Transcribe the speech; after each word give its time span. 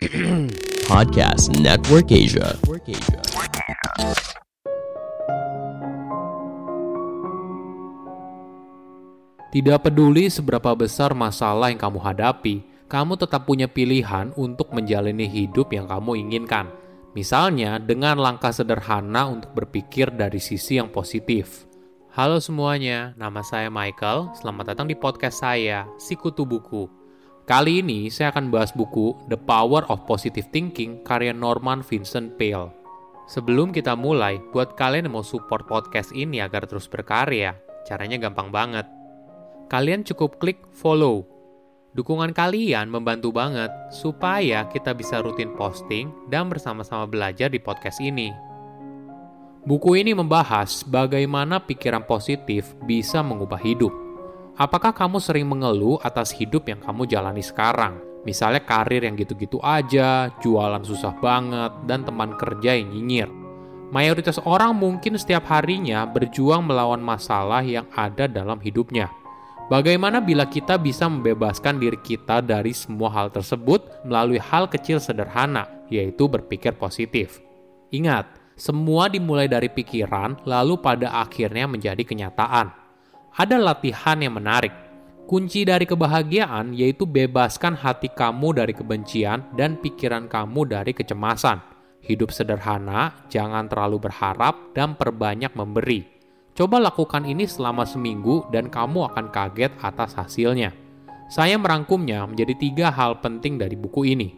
Podcast 0.88 1.52
Network 1.60 2.08
Asia. 2.08 2.56
Tidak 9.52 9.78
peduli 9.84 10.32
seberapa 10.32 10.72
besar 10.72 11.12
masalah 11.12 11.68
yang 11.68 11.76
kamu 11.76 12.00
hadapi, 12.00 12.64
kamu 12.88 13.20
tetap 13.20 13.44
punya 13.44 13.68
pilihan 13.68 14.32
untuk 14.40 14.72
menjalani 14.72 15.28
hidup 15.28 15.68
yang 15.68 15.84
kamu 15.84 16.16
inginkan. 16.24 16.72
Misalnya, 17.12 17.76
dengan 17.76 18.16
langkah 18.16 18.56
sederhana 18.56 19.28
untuk 19.28 19.52
berpikir 19.52 20.16
dari 20.16 20.40
sisi 20.40 20.80
yang 20.80 20.88
positif. 20.88 21.68
Halo 22.16 22.40
semuanya, 22.40 23.12
nama 23.20 23.44
saya 23.44 23.68
Michael. 23.68 24.32
Selamat 24.32 24.72
datang 24.72 24.88
di 24.88 24.96
podcast 24.96 25.44
saya, 25.44 25.84
Sikutu 26.00 26.48
Buku. 26.48 26.99
Kali 27.48 27.80
ini 27.80 28.12
saya 28.12 28.32
akan 28.32 28.52
bahas 28.52 28.70
buku 28.76 29.16
The 29.32 29.38
Power 29.40 29.88
of 29.88 30.04
Positive 30.04 30.46
Thinking 30.52 31.00
karya 31.00 31.32
Norman 31.32 31.80
Vincent 31.80 32.36
Peale. 32.36 32.70
Sebelum 33.30 33.70
kita 33.70 33.94
mulai, 33.94 34.42
buat 34.50 34.74
kalian 34.74 35.06
yang 35.06 35.14
mau 35.14 35.24
support 35.24 35.70
podcast 35.70 36.10
ini 36.10 36.42
agar 36.42 36.66
terus 36.66 36.90
berkarya, 36.90 37.54
caranya 37.86 38.18
gampang 38.18 38.50
banget. 38.50 38.86
Kalian 39.70 40.02
cukup 40.02 40.42
klik 40.42 40.58
follow. 40.74 41.22
Dukungan 41.94 42.34
kalian 42.34 42.90
membantu 42.90 43.30
banget 43.30 43.70
supaya 43.94 44.66
kita 44.66 44.94
bisa 44.94 45.22
rutin 45.22 45.54
posting 45.54 46.10
dan 46.26 46.50
bersama-sama 46.50 47.06
belajar 47.06 47.50
di 47.50 47.62
podcast 47.62 48.02
ini. 48.02 48.34
Buku 49.62 49.94
ini 49.94 50.10
membahas 50.10 50.82
bagaimana 50.82 51.62
pikiran 51.62 52.02
positif 52.06 52.74
bisa 52.82 53.22
mengubah 53.22 53.62
hidup. 53.62 54.09
Apakah 54.60 54.92
kamu 54.92 55.24
sering 55.24 55.48
mengeluh 55.48 55.96
atas 56.04 56.36
hidup 56.36 56.68
yang 56.68 56.84
kamu 56.84 57.08
jalani 57.08 57.40
sekarang? 57.40 57.96
Misalnya 58.28 58.60
karir 58.60 59.00
yang 59.00 59.16
gitu-gitu 59.16 59.56
aja, 59.64 60.28
jualan 60.44 60.84
susah 60.84 61.16
banget, 61.16 61.72
dan 61.88 62.04
teman 62.04 62.36
kerja 62.36 62.76
yang 62.76 62.92
nyinyir. 62.92 63.32
Mayoritas 63.88 64.36
orang 64.44 64.76
mungkin 64.76 65.16
setiap 65.16 65.48
harinya 65.48 66.04
berjuang 66.04 66.60
melawan 66.60 67.00
masalah 67.00 67.64
yang 67.64 67.88
ada 67.96 68.28
dalam 68.28 68.60
hidupnya. 68.60 69.08
Bagaimana 69.72 70.20
bila 70.20 70.44
kita 70.44 70.76
bisa 70.76 71.08
membebaskan 71.08 71.80
diri 71.80 71.96
kita 71.96 72.44
dari 72.44 72.76
semua 72.76 73.08
hal 73.16 73.32
tersebut 73.32 74.04
melalui 74.04 74.36
hal 74.36 74.68
kecil 74.68 75.00
sederhana, 75.00 75.72
yaitu 75.88 76.28
berpikir 76.28 76.76
positif? 76.76 77.40
Ingat, 77.96 78.28
semua 78.60 79.08
dimulai 79.08 79.48
dari 79.48 79.72
pikiran, 79.72 80.44
lalu 80.44 80.76
pada 80.84 81.16
akhirnya 81.16 81.64
menjadi 81.64 82.04
kenyataan 82.04 82.79
ada 83.34 83.56
latihan 83.58 84.18
yang 84.18 84.34
menarik. 84.38 84.72
Kunci 85.30 85.62
dari 85.62 85.86
kebahagiaan 85.86 86.74
yaitu 86.74 87.06
bebaskan 87.06 87.78
hati 87.78 88.10
kamu 88.10 88.58
dari 88.58 88.74
kebencian 88.74 89.46
dan 89.54 89.78
pikiran 89.78 90.26
kamu 90.26 90.66
dari 90.66 90.90
kecemasan. 90.90 91.62
Hidup 92.02 92.34
sederhana, 92.34 93.14
jangan 93.30 93.70
terlalu 93.70 94.10
berharap, 94.10 94.74
dan 94.74 94.96
perbanyak 94.96 95.52
memberi. 95.54 96.02
Coba 96.56 96.82
lakukan 96.82 97.22
ini 97.28 97.46
selama 97.46 97.86
seminggu, 97.86 98.48
dan 98.50 98.72
kamu 98.72 99.06
akan 99.12 99.30
kaget 99.30 99.70
atas 99.78 100.18
hasilnya. 100.18 100.74
Saya 101.30 101.54
merangkumnya 101.60 102.26
menjadi 102.26 102.58
tiga 102.58 102.86
hal 102.90 103.22
penting 103.22 103.54
dari 103.54 103.78
buku 103.78 104.02
ini. 104.10 104.34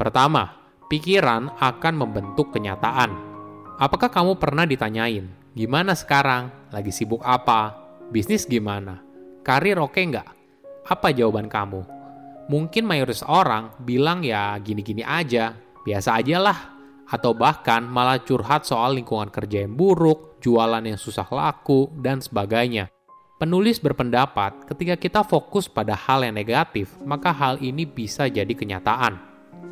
Pertama, 0.00 0.56
pikiran 0.88 1.52
akan 1.60 1.94
membentuk 2.00 2.48
kenyataan. 2.56 3.12
Apakah 3.76 4.08
kamu 4.08 4.40
pernah 4.40 4.64
ditanyain, 4.64 5.28
"Gimana 5.52 5.92
sekarang? 5.92 6.48
Lagi 6.72 6.94
sibuk 6.94 7.20
apa? 7.26 7.89
Bisnis 8.10 8.42
gimana? 8.42 8.98
Karir 9.46 9.78
oke 9.78 10.02
nggak? 10.02 10.28
Apa 10.90 11.14
jawaban 11.14 11.46
kamu? 11.46 11.86
Mungkin 12.50 12.82
mayoritas 12.82 13.22
orang 13.22 13.70
bilang 13.86 14.26
ya 14.26 14.58
gini-gini 14.58 15.06
aja, 15.06 15.54
biasa 15.86 16.18
aja 16.18 16.42
lah. 16.42 16.58
Atau 17.06 17.38
bahkan 17.38 17.86
malah 17.86 18.18
curhat 18.18 18.66
soal 18.66 18.98
lingkungan 18.98 19.30
kerja 19.30 19.62
yang 19.62 19.78
buruk, 19.78 20.42
jualan 20.42 20.82
yang 20.82 20.98
susah 20.98 21.22
laku, 21.30 21.86
dan 22.02 22.18
sebagainya. 22.18 22.90
Penulis 23.38 23.78
berpendapat 23.78 24.66
ketika 24.66 24.98
kita 24.98 25.20
fokus 25.22 25.70
pada 25.70 25.94
hal 25.94 26.26
yang 26.26 26.34
negatif, 26.34 26.90
maka 27.06 27.30
hal 27.30 27.62
ini 27.62 27.86
bisa 27.86 28.26
jadi 28.26 28.50
kenyataan. 28.50 29.22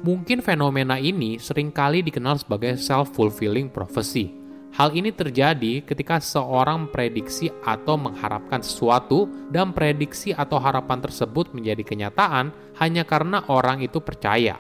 Mungkin 0.07 0.47
fenomena 0.47 0.95
ini 0.95 1.43
sering 1.43 1.75
kali 1.75 2.07
dikenal 2.07 2.39
sebagai 2.39 2.79
self-fulfilling 2.79 3.67
prophecy 3.67 4.39
Hal 4.79 4.95
ini 4.95 5.11
terjadi 5.11 5.83
ketika 5.83 6.23
seorang 6.23 6.87
prediksi 6.95 7.51
atau 7.67 7.99
mengharapkan 7.99 8.63
sesuatu 8.63 9.27
dan 9.51 9.75
prediksi 9.75 10.31
atau 10.31 10.63
harapan 10.63 11.03
tersebut 11.03 11.51
menjadi 11.51 11.83
kenyataan 11.83 12.55
hanya 12.79 13.03
karena 13.03 13.43
orang 13.51 13.83
itu 13.83 13.99
percaya. 13.99 14.55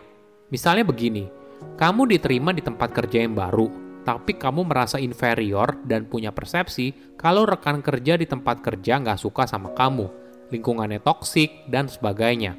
Misalnya 0.50 0.82
begini, 0.82 1.30
kamu 1.78 2.10
diterima 2.10 2.50
di 2.50 2.66
tempat 2.66 2.90
kerja 2.90 3.22
yang 3.22 3.38
baru, 3.38 3.70
tapi 4.02 4.34
kamu 4.34 4.66
merasa 4.66 4.98
inferior 4.98 5.78
dan 5.86 6.10
punya 6.10 6.34
persepsi 6.34 7.14
kalau 7.14 7.46
rekan 7.46 7.78
kerja 7.78 8.18
di 8.18 8.26
tempat 8.26 8.58
kerja 8.58 8.98
nggak 8.98 9.22
suka 9.22 9.46
sama 9.46 9.70
kamu, 9.70 10.10
lingkungannya 10.50 10.98
toksik, 10.98 11.70
dan 11.70 11.86
sebagainya. 11.86 12.58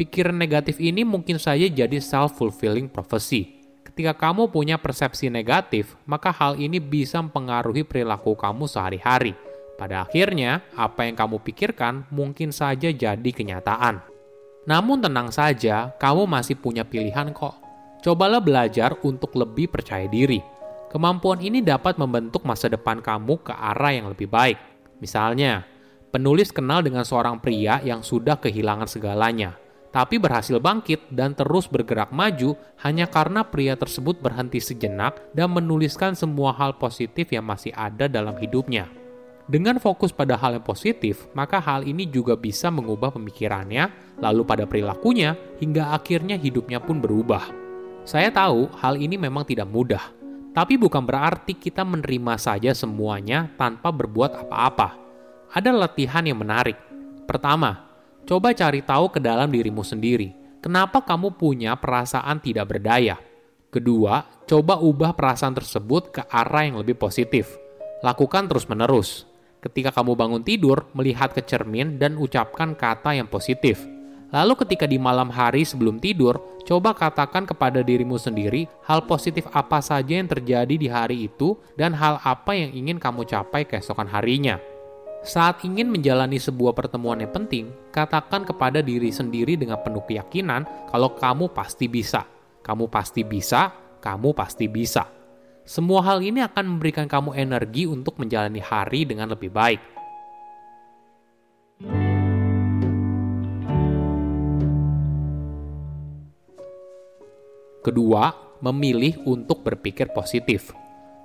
Pikiran 0.00 0.40
negatif 0.40 0.80
ini 0.80 1.04
mungkin 1.04 1.36
saja 1.36 1.68
jadi 1.68 2.00
self-fulfilling 2.00 2.88
prophecy 2.88 3.53
Ketika 3.94 4.26
kamu 4.26 4.50
punya 4.50 4.74
persepsi 4.74 5.30
negatif, 5.30 5.94
maka 6.02 6.34
hal 6.34 6.58
ini 6.58 6.82
bisa 6.82 7.22
mempengaruhi 7.22 7.86
perilaku 7.86 8.34
kamu 8.34 8.66
sehari-hari. 8.66 9.38
Pada 9.78 10.02
akhirnya, 10.02 10.66
apa 10.74 11.06
yang 11.06 11.14
kamu 11.14 11.38
pikirkan 11.38 12.02
mungkin 12.10 12.50
saja 12.50 12.90
jadi 12.90 13.30
kenyataan. 13.30 14.02
Namun 14.66 14.98
tenang 14.98 15.30
saja, 15.30 15.94
kamu 16.02 16.26
masih 16.26 16.58
punya 16.58 16.82
pilihan 16.82 17.30
kok. 17.30 17.54
Cobalah 18.02 18.42
belajar 18.42 18.98
untuk 19.06 19.30
lebih 19.38 19.70
percaya 19.70 20.10
diri. 20.10 20.42
Kemampuan 20.90 21.38
ini 21.38 21.62
dapat 21.62 21.94
membentuk 21.94 22.42
masa 22.42 22.66
depan 22.66 22.98
kamu 22.98 23.46
ke 23.46 23.54
arah 23.54 23.94
yang 23.94 24.10
lebih 24.10 24.26
baik. 24.26 24.58
Misalnya, 24.98 25.62
penulis 26.10 26.50
kenal 26.50 26.82
dengan 26.82 27.06
seorang 27.06 27.38
pria 27.38 27.78
yang 27.86 28.02
sudah 28.02 28.42
kehilangan 28.42 28.90
segalanya, 28.90 29.54
tapi 29.94 30.18
berhasil 30.18 30.58
bangkit 30.58 31.14
dan 31.14 31.38
terus 31.38 31.70
bergerak 31.70 32.10
maju 32.10 32.58
hanya 32.82 33.06
karena 33.06 33.46
pria 33.46 33.78
tersebut 33.78 34.18
berhenti 34.18 34.58
sejenak 34.58 35.22
dan 35.30 35.54
menuliskan 35.54 36.18
semua 36.18 36.50
hal 36.50 36.74
positif 36.74 37.30
yang 37.30 37.46
masih 37.46 37.70
ada 37.78 38.10
dalam 38.10 38.34
hidupnya. 38.34 38.90
Dengan 39.46 39.78
fokus 39.78 40.10
pada 40.10 40.34
hal 40.34 40.58
yang 40.58 40.66
positif, 40.66 41.30
maka 41.36 41.62
hal 41.62 41.86
ini 41.86 42.10
juga 42.10 42.34
bisa 42.34 42.74
mengubah 42.74 43.14
pemikirannya, 43.14 44.16
lalu 44.18 44.42
pada 44.42 44.66
perilakunya, 44.66 45.36
hingga 45.62 45.94
akhirnya 45.94 46.34
hidupnya 46.34 46.82
pun 46.82 46.98
berubah. 46.98 47.52
Saya 48.02 48.34
tahu 48.34 48.72
hal 48.80 48.98
ini 48.98 49.14
memang 49.20 49.44
tidak 49.46 49.68
mudah, 49.68 50.00
tapi 50.56 50.80
bukan 50.80 51.04
berarti 51.04 51.54
kita 51.54 51.84
menerima 51.84 52.34
saja 52.40 52.72
semuanya 52.72 53.52
tanpa 53.54 53.92
berbuat 53.92 54.48
apa-apa. 54.48 54.96
Ada 55.52 55.70
latihan 55.76 56.24
yang 56.24 56.40
menarik. 56.40 56.80
Pertama, 57.28 57.83
Coba 58.24 58.56
cari 58.56 58.80
tahu 58.80 59.12
ke 59.12 59.20
dalam 59.20 59.52
dirimu 59.52 59.84
sendiri. 59.84 60.32
Kenapa 60.64 61.04
kamu 61.04 61.36
punya 61.36 61.76
perasaan 61.76 62.40
tidak 62.40 62.72
berdaya? 62.72 63.20
Kedua, 63.68 64.24
coba 64.48 64.80
ubah 64.80 65.12
perasaan 65.12 65.52
tersebut 65.52 66.08
ke 66.08 66.22
arah 66.32 66.64
yang 66.64 66.80
lebih 66.80 66.96
positif. 66.96 67.52
Lakukan 68.00 68.48
terus-menerus. 68.48 69.28
Ketika 69.60 69.92
kamu 69.92 70.16
bangun 70.16 70.40
tidur, 70.40 70.88
melihat 70.96 71.36
ke 71.36 71.44
cermin 71.44 72.00
dan 72.00 72.16
ucapkan 72.16 72.72
kata 72.72 73.12
yang 73.12 73.28
positif. 73.28 73.84
Lalu 74.32 74.56
ketika 74.64 74.88
di 74.88 74.96
malam 74.96 75.28
hari 75.28 75.68
sebelum 75.68 76.00
tidur, 76.00 76.40
coba 76.64 76.96
katakan 76.96 77.44
kepada 77.44 77.84
dirimu 77.84 78.16
sendiri 78.16 78.64
hal 78.88 79.04
positif 79.04 79.44
apa 79.52 79.84
saja 79.84 80.16
yang 80.16 80.32
terjadi 80.32 80.74
di 80.80 80.88
hari 80.88 81.28
itu 81.28 81.60
dan 81.76 81.92
hal 81.92 82.18
apa 82.24 82.56
yang 82.56 82.72
ingin 82.72 82.96
kamu 82.96 83.28
capai 83.28 83.68
keesokan 83.68 84.08
harinya. 84.08 84.56
Saat 85.24 85.64
ingin 85.64 85.88
menjalani 85.88 86.36
sebuah 86.36 86.76
pertemuan 86.76 87.16
yang 87.16 87.32
penting, 87.32 87.72
katakan 87.88 88.44
kepada 88.44 88.84
diri 88.84 89.08
sendiri 89.08 89.56
dengan 89.56 89.80
penuh 89.80 90.04
keyakinan 90.04 90.68
kalau 90.92 91.16
kamu 91.16 91.48
pasti 91.48 91.88
bisa. 91.88 92.28
Kamu 92.60 92.92
pasti 92.92 93.24
bisa, 93.24 93.72
kamu 94.04 94.36
pasti 94.36 94.68
bisa. 94.68 95.08
Semua 95.64 96.04
hal 96.04 96.20
ini 96.20 96.44
akan 96.44 96.76
memberikan 96.76 97.08
kamu 97.08 97.40
energi 97.40 97.88
untuk 97.88 98.20
menjalani 98.20 98.60
hari 98.60 99.08
dengan 99.08 99.32
lebih 99.32 99.48
baik. 99.48 99.80
Kedua, 107.80 108.28
memilih 108.60 109.24
untuk 109.24 109.64
berpikir 109.64 110.12
positif. 110.12 110.68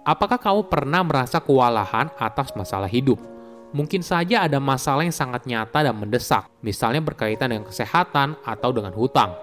Apakah 0.08 0.40
kamu 0.40 0.72
pernah 0.72 1.04
merasa 1.04 1.44
kewalahan 1.44 2.08
atas 2.16 2.56
masalah 2.56 2.88
hidup? 2.88 3.39
Mungkin 3.72 4.02
saja 4.02 4.46
ada 4.46 4.58
masalah 4.58 5.06
yang 5.06 5.16
sangat 5.16 5.46
nyata 5.46 5.86
dan 5.86 5.96
mendesak, 5.96 6.50
misalnya 6.62 7.02
berkaitan 7.02 7.54
dengan 7.54 7.66
kesehatan 7.70 8.38
atau 8.42 8.70
dengan 8.74 8.94
hutang. 8.94 9.34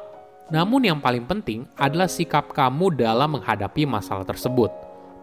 Namun 0.46 0.86
yang 0.86 0.98
paling 1.02 1.26
penting 1.26 1.66
adalah 1.74 2.06
sikap 2.06 2.54
kamu 2.54 2.94
dalam 2.94 3.38
menghadapi 3.38 3.82
masalah 3.82 4.22
tersebut. 4.22 4.70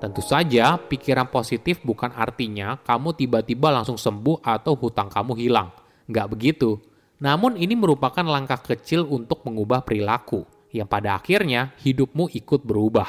Tentu 0.04 0.20
saja, 0.20 0.76
pikiran 0.76 1.32
positif 1.32 1.80
bukan 1.80 2.12
artinya 2.12 2.76
kamu 2.84 3.16
tiba-tiba 3.16 3.72
langsung 3.72 3.96
sembuh 3.96 4.44
atau 4.44 4.76
hutang 4.76 5.08
kamu 5.08 5.32
hilang. 5.40 5.72
Nggak 6.12 6.28
begitu. 6.28 6.76
Namun 7.24 7.56
ini 7.56 7.72
merupakan 7.72 8.28
langkah 8.28 8.60
kecil 8.60 9.08
untuk 9.08 9.48
mengubah 9.48 9.88
perilaku. 9.88 10.44
yang 10.74 10.90
pada 10.90 11.22
akhirnya 11.22 11.70
hidupmu 11.86 12.34
ikut 12.34 12.66
berubah. 12.66 13.06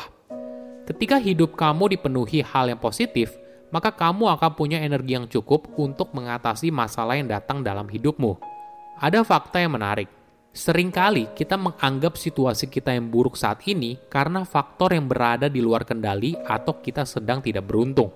Ketika 0.85 1.17
hidup 1.17 1.57
kamu 1.57 1.97
dipenuhi 1.97 2.45
hal 2.45 2.69
yang 2.69 2.77
positif, 2.77 3.33
maka 3.75 3.91
kamu 3.91 4.31
akan 4.39 4.55
punya 4.55 4.79
energi 4.79 5.19
yang 5.19 5.27
cukup 5.27 5.67
untuk 5.75 6.15
mengatasi 6.15 6.71
masalah 6.71 7.19
yang 7.19 7.27
datang 7.27 7.59
dalam 7.67 7.91
hidupmu. 7.91 8.39
Ada 9.03 9.27
fakta 9.27 9.59
yang 9.59 9.75
menarik. 9.75 10.07
Seringkali 10.55 11.35
kita 11.35 11.59
menganggap 11.59 12.15
situasi 12.15 12.71
kita 12.71 12.95
yang 12.95 13.11
buruk 13.11 13.35
saat 13.35 13.67
ini 13.67 13.99
karena 14.07 14.47
faktor 14.47 14.95
yang 14.95 15.11
berada 15.11 15.51
di 15.51 15.59
luar 15.59 15.83
kendali 15.83 16.39
atau 16.47 16.79
kita 16.79 17.03
sedang 17.03 17.43
tidak 17.43 17.67
beruntung. 17.67 18.15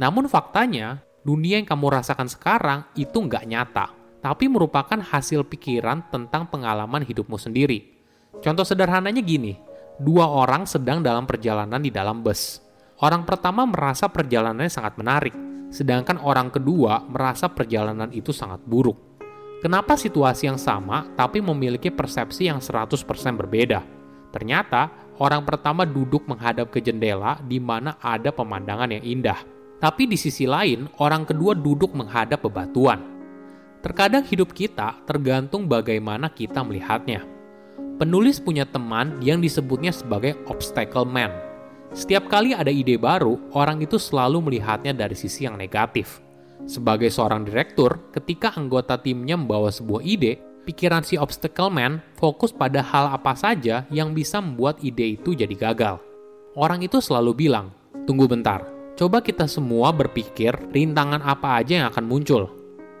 Namun 0.00 0.24
faktanya, 0.24 1.04
dunia 1.20 1.60
yang 1.60 1.68
kamu 1.68 2.00
rasakan 2.00 2.24
sekarang 2.32 2.88
itu 2.96 3.20
nggak 3.20 3.44
nyata, 3.44 3.92
tapi 4.24 4.48
merupakan 4.48 4.96
hasil 4.96 5.44
pikiran 5.44 6.08
tentang 6.08 6.48
pengalaman 6.48 7.04
hidupmu 7.04 7.36
sendiri. 7.36 7.92
Contoh 8.40 8.64
sederhananya 8.64 9.20
gini, 9.20 9.60
dua 10.00 10.24
orang 10.24 10.64
sedang 10.64 11.04
dalam 11.04 11.28
perjalanan 11.28 11.84
di 11.84 11.92
dalam 11.92 12.24
bus. 12.24 12.64
Orang 13.02 13.26
pertama 13.26 13.66
merasa 13.66 14.06
perjalanannya 14.06 14.70
sangat 14.70 14.94
menarik, 14.94 15.34
sedangkan 15.74 16.22
orang 16.22 16.54
kedua 16.54 17.02
merasa 17.10 17.50
perjalanan 17.50 18.14
itu 18.14 18.30
sangat 18.30 18.62
buruk. 18.62 18.94
Kenapa 19.58 19.96
situasi 19.98 20.46
yang 20.46 20.60
sama 20.60 21.08
tapi 21.18 21.40
memiliki 21.40 21.90
persepsi 21.90 22.46
yang 22.46 22.62
100% 22.62 22.94
berbeda? 23.34 23.80
Ternyata, 24.30 24.90
orang 25.18 25.42
pertama 25.42 25.82
duduk 25.82 26.28
menghadap 26.30 26.70
ke 26.70 26.78
jendela 26.84 27.40
di 27.42 27.58
mana 27.58 27.98
ada 27.98 28.30
pemandangan 28.30 28.92
yang 28.92 29.02
indah. 29.02 29.40
Tapi 29.82 30.06
di 30.06 30.14
sisi 30.14 30.46
lain, 30.46 30.86
orang 31.02 31.26
kedua 31.26 31.54
duduk 31.56 31.96
menghadap 31.96 32.46
bebatuan. 32.46 33.02
Terkadang 33.82 34.24
hidup 34.24 34.54
kita 34.54 35.00
tergantung 35.04 35.66
bagaimana 35.66 36.30
kita 36.30 36.64
melihatnya. 36.64 37.24
Penulis 37.94 38.42
punya 38.42 38.66
teman 38.66 39.22
yang 39.22 39.38
disebutnya 39.38 39.94
sebagai 39.94 40.34
obstacle 40.50 41.06
man. 41.06 41.53
Setiap 41.94 42.26
kali 42.26 42.52
ada 42.52 42.68
ide 42.68 42.98
baru, 42.98 43.38
orang 43.54 43.80
itu 43.80 43.96
selalu 43.96 44.50
melihatnya 44.50 44.90
dari 44.90 45.14
sisi 45.14 45.46
yang 45.46 45.54
negatif. 45.54 46.20
Sebagai 46.66 47.08
seorang 47.08 47.46
direktur, 47.46 48.10
ketika 48.10 48.50
anggota 48.58 48.98
timnya 48.98 49.38
membawa 49.38 49.70
sebuah 49.70 50.02
ide, 50.02 50.42
pikiran 50.66 51.06
si 51.06 51.14
obstacle 51.14 51.70
man 51.70 52.02
fokus 52.18 52.50
pada 52.50 52.82
hal 52.82 53.14
apa 53.14 53.38
saja 53.38 53.86
yang 53.94 54.10
bisa 54.10 54.42
membuat 54.42 54.82
ide 54.82 55.14
itu 55.14 55.38
jadi 55.38 55.54
gagal. 55.54 56.02
Orang 56.58 56.82
itu 56.82 56.98
selalu 56.98 57.46
bilang, 57.46 57.70
"Tunggu 58.08 58.26
bentar, 58.26 58.74
Coba 58.94 59.18
kita 59.18 59.50
semua 59.50 59.90
berpikir 59.90 60.54
rintangan 60.70 61.18
apa 61.18 61.58
aja 61.58 61.82
yang 61.82 61.86
akan 61.90 62.06
muncul. 62.06 62.46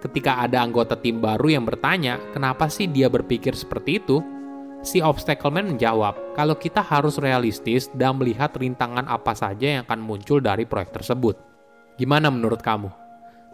Ketika 0.02 0.42
ada 0.42 0.58
anggota 0.58 0.98
tim 0.98 1.22
baru 1.22 1.54
yang 1.54 1.62
bertanya, 1.62 2.18
kenapa 2.34 2.66
sih 2.66 2.90
dia 2.90 3.06
berpikir 3.06 3.54
seperti 3.54 4.02
itu? 4.02 4.18
Si 4.84 5.00
obstacle 5.00 5.48
man 5.48 5.72
menjawab, 5.72 6.36
kalau 6.36 6.60
kita 6.60 6.84
harus 6.84 7.16
realistis 7.16 7.88
dan 7.96 8.20
melihat 8.20 8.52
rintangan 8.52 9.08
apa 9.08 9.32
saja 9.32 9.80
yang 9.80 9.88
akan 9.88 9.96
muncul 10.04 10.44
dari 10.44 10.68
proyek 10.68 10.92
tersebut. 10.92 11.40
Gimana 11.96 12.28
menurut 12.28 12.60
kamu? 12.60 12.92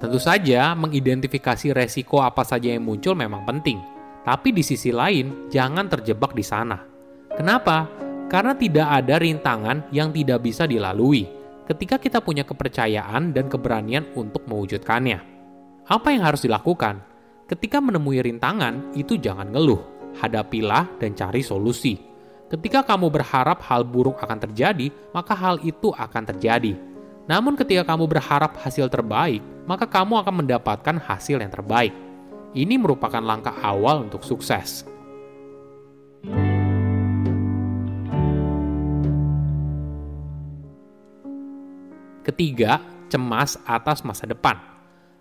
Tentu 0.03 0.19
saja, 0.19 0.75
mengidentifikasi 0.75 1.71
resiko 1.71 2.19
apa 2.19 2.43
saja 2.43 2.75
yang 2.75 2.83
muncul 2.83 3.15
memang 3.15 3.47
penting. 3.47 3.79
Tapi 4.27 4.51
di 4.51 4.67
sisi 4.67 4.91
lain, 4.91 5.47
jangan 5.47 5.87
terjebak 5.87 6.35
di 6.35 6.43
sana. 6.43 6.83
Kenapa? 7.31 7.87
Karena 8.27 8.59
tidak 8.59 8.91
ada 8.91 9.23
rintangan 9.23 9.87
yang 9.95 10.11
tidak 10.11 10.43
bisa 10.43 10.67
dilalui 10.67 11.31
ketika 11.71 12.03
kita 12.03 12.19
punya 12.19 12.43
kepercayaan 12.43 13.31
dan 13.31 13.47
keberanian 13.47 14.11
untuk 14.19 14.51
mewujudkannya. 14.51 15.23
Apa 15.87 16.11
yang 16.11 16.27
harus 16.27 16.43
dilakukan? 16.43 17.07
Ketika 17.47 17.79
menemui 17.79 18.19
rintangan, 18.19 18.91
itu 18.99 19.15
jangan 19.15 19.55
ngeluh, 19.55 20.00
hadapilah 20.19 20.89
dan 20.99 21.15
cari 21.15 21.45
solusi. 21.45 21.95
Ketika 22.51 22.83
kamu 22.83 23.15
berharap 23.15 23.63
hal 23.63 23.87
buruk 23.87 24.19
akan 24.19 24.43
terjadi, 24.43 24.91
maka 25.15 25.39
hal 25.39 25.63
itu 25.63 25.95
akan 25.95 26.23
terjadi. 26.35 26.75
Namun, 27.31 27.55
ketika 27.55 27.87
kamu 27.95 28.11
berharap 28.11 28.59
hasil 28.59 28.91
terbaik, 28.91 29.39
maka 29.71 29.87
kamu 29.87 30.19
akan 30.19 30.43
mendapatkan 30.43 30.99
hasil 30.99 31.39
yang 31.39 31.53
terbaik. 31.55 31.95
Ini 32.51 32.75
merupakan 32.75 33.23
langkah 33.23 33.55
awal 33.63 34.11
untuk 34.11 34.27
sukses. 34.27 34.83
Ketiga, 42.27 42.83
cemas 43.07 43.55
atas 43.63 44.03
masa 44.03 44.27
depan. 44.27 44.59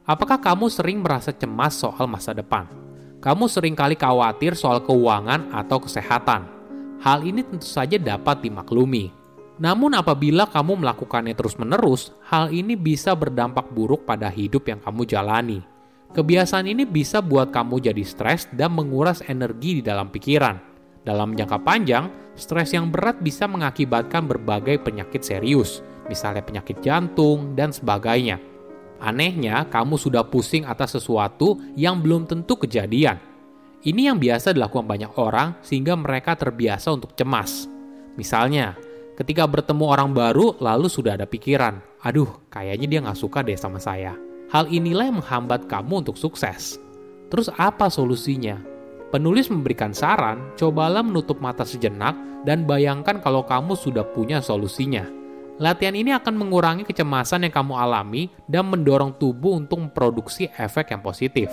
Apakah 0.10 0.42
kamu 0.42 0.66
sering 0.74 1.06
merasa 1.06 1.30
cemas 1.30 1.78
soal 1.78 2.10
masa 2.10 2.34
depan? 2.34 2.89
Kamu 3.20 3.52
sering 3.52 3.76
kali 3.76 4.00
khawatir 4.00 4.56
soal 4.56 4.80
keuangan 4.80 5.52
atau 5.52 5.84
kesehatan. 5.84 6.48
Hal 7.04 7.20
ini 7.28 7.44
tentu 7.44 7.68
saja 7.68 8.00
dapat 8.00 8.40
dimaklumi. 8.40 9.12
Namun 9.60 9.92
apabila 9.92 10.48
kamu 10.48 10.80
melakukannya 10.80 11.36
terus-menerus, 11.36 12.16
hal 12.32 12.48
ini 12.48 12.80
bisa 12.80 13.12
berdampak 13.12 13.68
buruk 13.76 14.08
pada 14.08 14.32
hidup 14.32 14.72
yang 14.72 14.80
kamu 14.80 15.04
jalani. 15.04 15.60
Kebiasaan 16.16 16.72
ini 16.72 16.88
bisa 16.88 17.20
buat 17.20 17.52
kamu 17.52 17.92
jadi 17.92 18.04
stres 18.08 18.48
dan 18.56 18.72
menguras 18.72 19.20
energi 19.28 19.78
di 19.78 19.84
dalam 19.84 20.08
pikiran. 20.08 20.56
Dalam 21.04 21.36
jangka 21.36 21.60
panjang, 21.60 22.08
stres 22.40 22.72
yang 22.72 22.88
berat 22.88 23.20
bisa 23.20 23.52
mengakibatkan 23.52 24.32
berbagai 24.32 24.80
penyakit 24.80 25.28
serius, 25.28 25.84
misalnya 26.08 26.40
penyakit 26.40 26.80
jantung, 26.80 27.52
dan 27.52 27.76
sebagainya. 27.76 28.40
Anehnya, 29.00 29.64
kamu 29.72 29.96
sudah 29.96 30.28
pusing 30.28 30.68
atas 30.68 31.00
sesuatu 31.00 31.56
yang 31.80 32.04
belum 32.04 32.28
tentu 32.28 32.60
kejadian. 32.60 33.16
Ini 33.80 34.12
yang 34.12 34.20
biasa 34.20 34.52
dilakukan 34.52 34.84
banyak 34.84 35.12
orang 35.16 35.56
sehingga 35.64 35.96
mereka 35.96 36.36
terbiasa 36.36 36.92
untuk 36.92 37.16
cemas. 37.16 37.72
Misalnya, 38.20 38.76
ketika 39.16 39.48
bertemu 39.48 39.88
orang 39.88 40.12
baru 40.12 40.60
lalu 40.60 40.92
sudah 40.92 41.16
ada 41.16 41.24
pikiran, 41.24 41.80
aduh 42.04 42.28
kayaknya 42.52 42.88
dia 42.92 43.00
nggak 43.08 43.20
suka 43.20 43.40
deh 43.40 43.56
sama 43.56 43.80
saya. 43.80 44.20
Hal 44.52 44.68
inilah 44.68 45.08
yang 45.08 45.24
menghambat 45.24 45.72
kamu 45.72 46.04
untuk 46.04 46.20
sukses. 46.20 46.76
Terus 47.32 47.48
apa 47.56 47.88
solusinya? 47.88 48.60
Penulis 49.16 49.48
memberikan 49.48 49.96
saran, 49.96 50.54
cobalah 50.60 51.02
menutup 51.02 51.40
mata 51.40 51.64
sejenak 51.64 52.14
dan 52.44 52.68
bayangkan 52.68 53.24
kalau 53.24 53.48
kamu 53.48 53.80
sudah 53.80 54.04
punya 54.12 54.44
solusinya. 54.44 55.19
Latihan 55.60 55.92
ini 55.92 56.16
akan 56.16 56.40
mengurangi 56.40 56.88
kecemasan 56.88 57.44
yang 57.44 57.52
kamu 57.52 57.76
alami 57.76 58.32
dan 58.48 58.64
mendorong 58.72 59.12
tubuh 59.20 59.60
untuk 59.60 59.84
memproduksi 59.84 60.48
efek 60.56 60.96
yang 60.96 61.04
positif. 61.04 61.52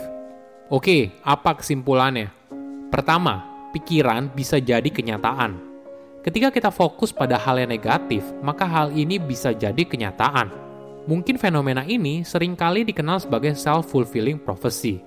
Oke, 0.71 1.11
apa 1.27 1.59
kesimpulannya? 1.59 2.31
Pertama, 2.87 3.43
pikiran 3.75 4.31
bisa 4.31 4.63
jadi 4.63 4.87
kenyataan. 4.87 5.59
Ketika 6.23 6.55
kita 6.55 6.71
fokus 6.71 7.11
pada 7.11 7.35
hal 7.35 7.59
yang 7.59 7.75
negatif, 7.75 8.23
maka 8.47 8.63
hal 8.63 8.95
ini 8.95 9.19
bisa 9.19 9.51
jadi 9.51 9.83
kenyataan. 9.83 10.55
Mungkin 11.11 11.35
fenomena 11.35 11.83
ini 11.83 12.23
sering 12.23 12.55
kali 12.55 12.87
dikenal 12.87 13.19
sebagai 13.19 13.59
self-fulfilling 13.59 14.39
prophecy 14.39 15.03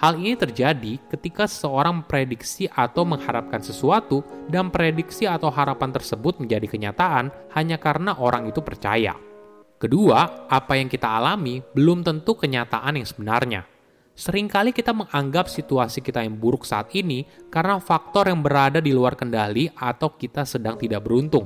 Hal 0.00 0.16
ini 0.16 0.32
terjadi 0.32 0.96
ketika 1.12 1.44
seseorang 1.44 2.00
memprediksi 2.00 2.64
atau 2.72 3.04
mengharapkan 3.04 3.60
sesuatu 3.60 4.24
dan 4.48 4.72
prediksi 4.72 5.28
atau 5.28 5.52
harapan 5.52 5.92
tersebut 5.92 6.40
menjadi 6.40 6.64
kenyataan 6.64 7.28
hanya 7.52 7.76
karena 7.76 8.16
orang 8.16 8.48
itu 8.48 8.64
percaya. 8.64 9.12
Kedua, 9.76 10.48
apa 10.48 10.80
yang 10.80 10.88
kita 10.88 11.04
alami 11.04 11.60
belum 11.76 12.00
tentu 12.00 12.32
kenyataan 12.32 12.96
yang 12.96 13.04
sebenarnya. 13.04 13.68
Seringkali 14.16 14.72
kita 14.72 14.96
menganggap 14.96 15.52
situasi 15.52 16.00
kita 16.00 16.24
yang 16.24 16.40
buruk 16.40 16.64
saat 16.64 16.88
ini 16.96 17.28
karena 17.52 17.76
faktor 17.76 18.32
yang 18.32 18.40
berada 18.40 18.80
di 18.80 18.96
luar 18.96 19.20
kendali 19.20 19.68
atau 19.68 20.16
kita 20.16 20.48
sedang 20.48 20.80
tidak 20.80 21.04
beruntung. 21.04 21.44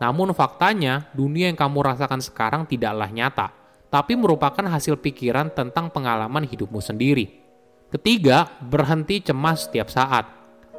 Namun 0.00 0.32
faktanya, 0.32 1.12
dunia 1.12 1.52
yang 1.52 1.56
kamu 1.56 1.84
rasakan 1.84 2.24
sekarang 2.24 2.64
tidaklah 2.64 3.12
nyata, 3.12 3.52
tapi 3.92 4.16
merupakan 4.16 4.64
hasil 4.64 4.96
pikiran 5.04 5.52
tentang 5.52 5.92
pengalaman 5.92 6.48
hidupmu 6.48 6.80
sendiri. 6.80 7.39
Ketiga, 7.90 8.46
berhenti 8.62 9.18
cemas 9.18 9.66
setiap 9.66 9.90
saat. 9.90 10.30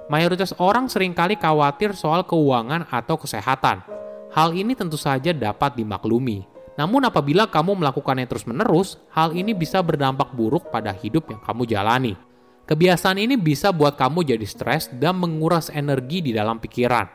Mayoritas 0.07 0.55
orang 0.59 0.87
sering 0.87 1.11
kali 1.11 1.35
khawatir 1.35 1.91
soal 1.91 2.23
keuangan 2.23 2.87
atau 2.87 3.19
kesehatan. 3.19 3.83
Hal 4.31 4.55
ini 4.55 4.75
tentu 4.75 4.95
saja 4.95 5.35
dapat 5.35 5.75
dimaklumi. 5.75 6.47
Namun 6.79 7.03
apabila 7.03 7.51
kamu 7.51 7.83
melakukannya 7.83 8.23
terus-menerus, 8.27 8.95
hal 9.11 9.35
ini 9.35 9.51
bisa 9.51 9.83
berdampak 9.83 10.31
buruk 10.31 10.71
pada 10.71 10.95
hidup 10.95 11.27
yang 11.27 11.43
kamu 11.43 11.67
jalani. 11.67 12.15
Kebiasaan 12.63 13.19
ini 13.19 13.35
bisa 13.35 13.75
buat 13.75 13.99
kamu 13.99 14.23
jadi 14.23 14.47
stres 14.47 14.87
dan 14.95 15.19
menguras 15.19 15.67
energi 15.67 16.23
di 16.23 16.31
dalam 16.31 16.63
pikiran. 16.63 17.07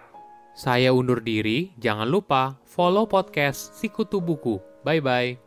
Saya 0.52 0.92
undur 0.92 1.24
diri, 1.24 1.72
jangan 1.80 2.08
lupa 2.08 2.60
follow 2.68 3.08
podcast 3.08 3.76
Sikutu 3.80 4.20
Buku. 4.20 4.60
Bye-bye. 4.84 5.45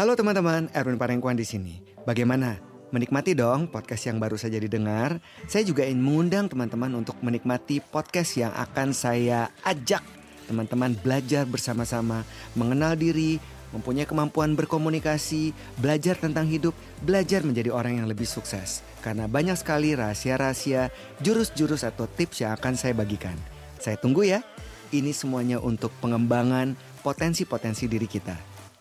Halo 0.00 0.16
teman-teman, 0.16 0.72
Erwin 0.72 0.96
Parengkuan 0.96 1.36
di 1.36 1.44
sini. 1.44 1.84
Bagaimana? 2.08 2.56
Menikmati 2.88 3.36
dong 3.36 3.68
podcast 3.68 4.08
yang 4.08 4.16
baru 4.16 4.32
saja 4.40 4.56
didengar. 4.56 5.20
Saya 5.44 5.60
juga 5.60 5.84
ingin 5.84 6.00
mengundang 6.00 6.48
teman-teman 6.48 6.88
untuk 6.96 7.20
menikmati 7.20 7.84
podcast 7.84 8.40
yang 8.40 8.48
akan 8.56 8.96
saya 8.96 9.52
ajak 9.60 10.00
teman-teman 10.48 10.96
belajar 11.04 11.44
bersama-sama, 11.44 12.24
mengenal 12.56 12.96
diri, 12.96 13.36
mempunyai 13.76 14.08
kemampuan 14.08 14.56
berkomunikasi, 14.56 15.52
belajar 15.76 16.16
tentang 16.16 16.48
hidup, 16.48 16.72
belajar 17.04 17.44
menjadi 17.44 17.68
orang 17.68 18.00
yang 18.00 18.08
lebih 18.08 18.24
sukses. 18.24 18.80
Karena 19.04 19.28
banyak 19.28 19.60
sekali 19.60 19.92
rahasia-rahasia, 19.92 20.88
jurus-jurus 21.20 21.84
atau 21.84 22.08
tips 22.08 22.40
yang 22.40 22.56
akan 22.56 22.72
saya 22.72 22.96
bagikan. 22.96 23.36
Saya 23.76 24.00
tunggu 24.00 24.24
ya. 24.24 24.40
Ini 24.96 25.12
semuanya 25.12 25.60
untuk 25.60 25.92
pengembangan 26.00 26.72
potensi-potensi 27.04 27.84
diri 27.84 28.08
kita. 28.08 28.49